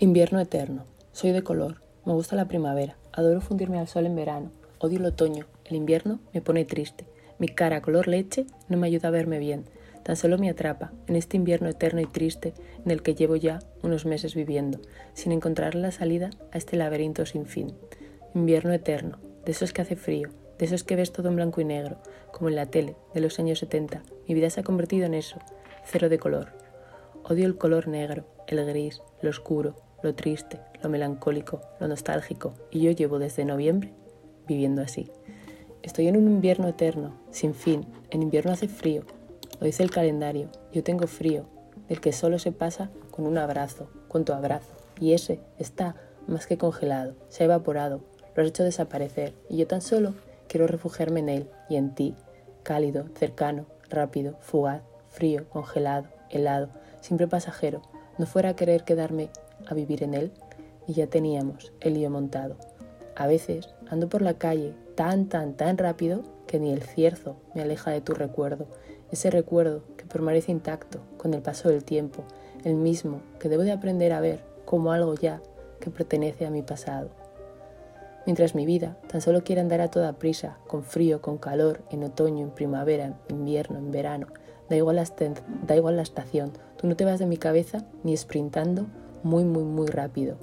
Invierno 0.00 0.38
eterno. 0.38 0.84
Soy 1.10 1.32
de 1.32 1.42
color. 1.42 1.82
Me 2.06 2.12
gusta 2.12 2.36
la 2.36 2.46
primavera. 2.46 2.96
Adoro 3.12 3.40
fundirme 3.40 3.80
al 3.80 3.88
sol 3.88 4.06
en 4.06 4.14
verano. 4.14 4.52
Odio 4.78 5.00
el 5.00 5.06
otoño. 5.06 5.46
El 5.64 5.74
invierno 5.74 6.20
me 6.32 6.40
pone 6.40 6.64
triste. 6.64 7.04
Mi 7.40 7.48
cara 7.48 7.82
color 7.82 8.06
leche 8.06 8.46
no 8.68 8.76
me 8.76 8.86
ayuda 8.86 9.08
a 9.08 9.10
verme 9.10 9.40
bien. 9.40 9.64
Tan 10.04 10.14
solo 10.14 10.38
me 10.38 10.50
atrapa 10.50 10.92
en 11.08 11.16
este 11.16 11.36
invierno 11.36 11.68
eterno 11.68 12.00
y 12.00 12.06
triste 12.06 12.54
en 12.84 12.92
el 12.92 13.02
que 13.02 13.16
llevo 13.16 13.34
ya 13.34 13.58
unos 13.82 14.06
meses 14.06 14.36
viviendo, 14.36 14.78
sin 15.14 15.32
encontrar 15.32 15.74
la 15.74 15.90
salida 15.90 16.30
a 16.52 16.58
este 16.58 16.76
laberinto 16.76 17.26
sin 17.26 17.46
fin. 17.46 17.74
Invierno 18.36 18.72
eterno, 18.72 19.18
de 19.44 19.50
esos 19.50 19.72
que 19.72 19.82
hace 19.82 19.96
frío, 19.96 20.28
de 20.60 20.66
esos 20.66 20.84
que 20.84 20.94
ves 20.94 21.10
todo 21.10 21.26
en 21.26 21.34
blanco 21.34 21.60
y 21.60 21.64
negro, 21.64 21.98
como 22.32 22.48
en 22.48 22.54
la 22.54 22.66
tele 22.66 22.94
de 23.14 23.20
los 23.20 23.40
años 23.40 23.58
70. 23.58 24.04
Mi 24.28 24.34
vida 24.34 24.48
se 24.48 24.60
ha 24.60 24.64
convertido 24.64 25.06
en 25.06 25.14
eso, 25.14 25.40
cero 25.84 26.08
de 26.08 26.20
color. 26.20 26.52
Odio 27.24 27.46
el 27.46 27.58
color 27.58 27.88
negro, 27.88 28.26
el 28.46 28.64
gris, 28.64 29.02
lo 29.20 29.30
oscuro, 29.30 29.74
lo 30.02 30.14
triste, 30.14 30.60
lo 30.82 30.88
melancólico, 30.88 31.60
lo 31.80 31.88
nostálgico, 31.88 32.54
y 32.70 32.80
yo 32.80 32.90
llevo 32.90 33.18
desde 33.18 33.44
noviembre 33.44 33.92
viviendo 34.46 34.82
así. 34.82 35.10
Estoy 35.82 36.08
en 36.08 36.16
un 36.16 36.26
invierno 36.26 36.68
eterno, 36.68 37.14
sin 37.30 37.54
fin, 37.54 37.86
en 38.10 38.22
invierno 38.22 38.52
hace 38.52 38.68
frío, 38.68 39.02
lo 39.60 39.66
dice 39.66 39.82
el 39.82 39.90
calendario, 39.90 40.48
yo 40.72 40.82
tengo 40.82 41.06
frío, 41.06 41.44
del 41.88 42.00
que 42.00 42.12
solo 42.12 42.38
se 42.38 42.52
pasa 42.52 42.90
con 43.10 43.26
un 43.26 43.38
abrazo, 43.38 43.88
con 44.08 44.24
tu 44.24 44.32
abrazo, 44.32 44.74
y 45.00 45.12
ese 45.12 45.40
está 45.58 45.96
más 46.26 46.46
que 46.46 46.58
congelado, 46.58 47.14
se 47.28 47.42
ha 47.42 47.46
evaporado, 47.46 48.00
lo 48.34 48.42
has 48.42 48.48
hecho 48.48 48.64
desaparecer, 48.64 49.34
y 49.48 49.56
yo 49.56 49.66
tan 49.66 49.80
solo 49.80 50.14
quiero 50.48 50.66
refugiarme 50.66 51.20
en 51.20 51.28
él 51.28 51.50
y 51.68 51.76
en 51.76 51.94
ti, 51.94 52.14
cálido, 52.62 53.06
cercano, 53.14 53.66
rápido, 53.88 54.36
fugaz, 54.40 54.82
frío, 55.08 55.48
congelado, 55.48 56.08
helado, 56.30 56.68
siempre 57.00 57.26
pasajero, 57.26 57.82
no 58.18 58.26
fuera 58.26 58.50
a 58.50 58.56
querer 58.56 58.84
quedarme 58.84 59.30
a 59.66 59.74
vivir 59.74 60.02
en 60.02 60.14
él 60.14 60.32
y 60.86 60.94
ya 60.94 61.06
teníamos 61.06 61.72
el 61.80 61.94
lío 61.94 62.10
montado. 62.10 62.56
A 63.16 63.26
veces 63.26 63.68
ando 63.90 64.08
por 64.08 64.22
la 64.22 64.34
calle 64.34 64.74
tan, 64.94 65.28
tan, 65.28 65.54
tan 65.54 65.78
rápido 65.78 66.22
que 66.46 66.58
ni 66.58 66.72
el 66.72 66.82
cierzo 66.82 67.36
me 67.54 67.62
aleja 67.62 67.90
de 67.90 68.00
tu 68.00 68.14
recuerdo, 68.14 68.66
ese 69.10 69.30
recuerdo 69.30 69.82
que 69.96 70.06
permanece 70.06 70.52
intacto 70.52 71.00
con 71.16 71.34
el 71.34 71.42
paso 71.42 71.68
del 71.68 71.84
tiempo, 71.84 72.24
el 72.64 72.74
mismo 72.74 73.20
que 73.38 73.48
debo 73.48 73.62
de 73.62 73.72
aprender 73.72 74.12
a 74.12 74.20
ver 74.20 74.40
como 74.64 74.92
algo 74.92 75.14
ya 75.14 75.40
que 75.80 75.90
pertenece 75.90 76.46
a 76.46 76.50
mi 76.50 76.62
pasado. 76.62 77.10
Mientras 78.28 78.54
mi 78.54 78.66
vida 78.66 78.98
tan 79.10 79.22
solo 79.22 79.42
quiere 79.42 79.62
andar 79.62 79.80
a 79.80 79.90
toda 79.90 80.18
prisa, 80.18 80.58
con 80.66 80.84
frío, 80.84 81.22
con 81.22 81.38
calor, 81.38 81.80
en 81.90 82.04
otoño, 82.04 82.44
en 82.44 82.50
primavera, 82.50 83.06
en 83.06 83.36
invierno, 83.36 83.78
en 83.78 83.90
verano, 83.90 84.26
da 84.68 84.76
igual 84.76 84.96
la, 84.96 86.02
estación, 86.02 86.52
tú 86.76 86.86
no 86.86 86.94
te 86.94 87.06
vas 87.06 87.18
de 87.18 87.24
mi 87.24 87.38
cabeza 87.38 87.86
ni 88.04 88.14
sprintando 88.14 88.84
muy, 89.22 89.44
muy, 89.44 89.64
muy 89.64 89.86
rápido. 89.86 90.36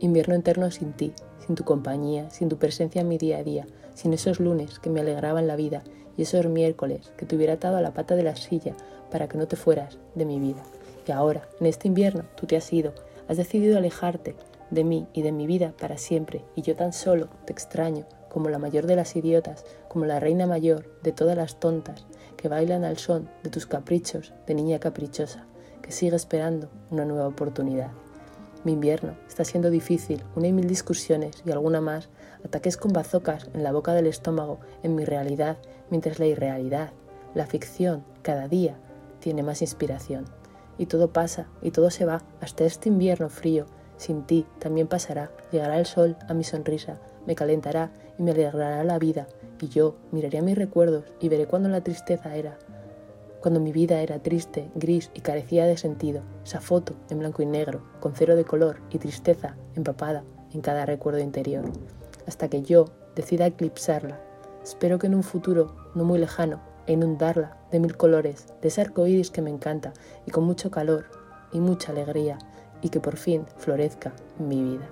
Invierno 0.00 0.34
eterno 0.34 0.70
sin 0.70 0.92
ti, 0.92 1.14
sin 1.46 1.54
tu 1.54 1.64
compañía, 1.64 2.28
sin 2.28 2.50
tu 2.50 2.58
presencia 2.58 3.00
en 3.00 3.08
mi 3.08 3.16
día 3.16 3.38
a 3.38 3.42
día, 3.42 3.64
sin 3.94 4.12
esos 4.12 4.38
lunes 4.38 4.78
que 4.78 4.90
me 4.90 5.00
alegraban 5.00 5.46
la 5.46 5.56
vida 5.56 5.84
y 6.18 6.24
esos 6.24 6.44
miércoles 6.44 7.10
que 7.16 7.24
te 7.24 7.36
hubiera 7.36 7.54
atado 7.54 7.78
a 7.78 7.80
la 7.80 7.94
pata 7.94 8.16
de 8.16 8.24
la 8.24 8.36
silla 8.36 8.74
para 9.10 9.28
que 9.28 9.38
no 9.38 9.48
te 9.48 9.56
fueras 9.56 9.96
de 10.14 10.26
mi 10.26 10.38
vida. 10.38 10.62
Y 11.06 11.12
ahora, 11.12 11.48
en 11.58 11.68
este 11.68 11.88
invierno, 11.88 12.24
tú 12.36 12.46
te 12.46 12.58
has 12.58 12.70
ido, 12.70 12.92
has 13.28 13.38
decidido 13.38 13.78
alejarte 13.78 14.36
de 14.70 14.84
mí 14.84 15.06
y 15.12 15.22
de 15.22 15.32
mi 15.32 15.46
vida 15.46 15.74
para 15.78 15.98
siempre, 15.98 16.44
y 16.54 16.62
yo 16.62 16.76
tan 16.76 16.92
solo 16.92 17.28
te 17.44 17.52
extraño 17.52 18.06
como 18.28 18.48
la 18.50 18.58
mayor 18.58 18.86
de 18.86 18.96
las 18.96 19.16
idiotas, 19.16 19.64
como 19.88 20.04
la 20.04 20.20
reina 20.20 20.46
mayor 20.46 20.90
de 21.02 21.12
todas 21.12 21.36
las 21.36 21.58
tontas 21.58 22.06
que 22.36 22.48
bailan 22.48 22.84
al 22.84 22.98
son 22.98 23.28
de 23.42 23.50
tus 23.50 23.66
caprichos 23.66 24.32
de 24.46 24.54
niña 24.54 24.78
caprichosa 24.78 25.46
que 25.82 25.92
sigue 25.92 26.16
esperando 26.16 26.68
una 26.90 27.06
nueva 27.06 27.26
oportunidad. 27.26 27.90
Mi 28.64 28.72
invierno 28.72 29.16
está 29.26 29.44
siendo 29.44 29.70
difícil, 29.70 30.22
una 30.36 30.48
y 30.48 30.52
mil 30.52 30.66
discusiones 30.66 31.42
y 31.46 31.50
alguna 31.50 31.80
más, 31.80 32.10
ataques 32.44 32.76
con 32.76 32.92
bazocas 32.92 33.48
en 33.54 33.62
la 33.62 33.72
boca 33.72 33.94
del 33.94 34.06
estómago 34.06 34.58
en 34.82 34.94
mi 34.94 35.04
realidad, 35.04 35.56
mientras 35.90 36.18
la 36.18 36.26
irrealidad, 36.26 36.90
la 37.34 37.46
ficción, 37.46 38.04
cada 38.22 38.48
día 38.48 38.76
tiene 39.20 39.42
más 39.42 39.62
inspiración. 39.62 40.26
Y 40.76 40.86
todo 40.86 41.12
pasa 41.12 41.46
y 41.62 41.70
todo 41.70 41.90
se 41.90 42.04
va 42.04 42.22
hasta 42.40 42.64
este 42.64 42.88
invierno 42.88 43.28
frío. 43.30 43.66
Sin 43.98 44.24
ti 44.24 44.46
también 44.58 44.86
pasará, 44.86 45.30
llegará 45.52 45.78
el 45.78 45.84
sol 45.84 46.16
a 46.26 46.32
mi 46.32 46.44
sonrisa, 46.44 46.98
me 47.26 47.34
calentará 47.34 47.90
y 48.18 48.22
me 48.22 48.30
alegrará 48.30 48.82
la 48.84 48.98
vida, 48.98 49.26
y 49.60 49.68
yo 49.68 49.96
miraré 50.10 50.38
a 50.38 50.42
mis 50.42 50.56
recuerdos 50.56 51.04
y 51.20 51.28
veré 51.28 51.46
cuando 51.46 51.68
la 51.68 51.82
tristeza 51.82 52.34
era 52.34 52.56
cuando 53.40 53.60
mi 53.60 53.72
vida 53.72 54.00
era 54.00 54.18
triste, 54.18 54.70
gris 54.74 55.10
y 55.14 55.20
carecía 55.20 55.64
de 55.66 55.76
sentido, 55.76 56.22
esa 56.44 56.60
foto 56.60 56.94
en 57.08 57.20
blanco 57.20 57.42
y 57.42 57.46
negro, 57.46 57.82
con 58.00 58.14
cero 58.14 58.34
de 58.34 58.44
color 58.44 58.80
y 58.90 58.98
tristeza 58.98 59.56
empapada 59.76 60.24
en 60.52 60.60
cada 60.60 60.86
recuerdo 60.86 61.20
interior, 61.20 61.64
hasta 62.26 62.48
que 62.48 62.62
yo 62.62 62.86
decida 63.14 63.46
eclipsarla. 63.46 64.20
Espero 64.62 64.98
que 64.98 65.06
en 65.06 65.14
un 65.14 65.22
futuro 65.22 65.76
no 65.94 66.04
muy 66.04 66.18
lejano 66.18 66.60
e 66.86 66.94
inundarla 66.94 67.56
de 67.70 67.78
mil 67.78 67.96
colores, 67.96 68.46
de 68.60 68.68
ese 68.68 68.80
arco 68.80 69.06
iris 69.06 69.30
que 69.30 69.42
me 69.42 69.50
encanta 69.50 69.92
y 70.26 70.30
con 70.30 70.44
mucho 70.44 70.70
calor 70.70 71.06
y 71.52 71.60
mucha 71.60 71.92
alegría, 71.92 72.38
y 72.82 72.88
que 72.88 73.00
por 73.00 73.16
fin 73.16 73.44
florezca 73.56 74.12
mi 74.38 74.62
vida. 74.62 74.88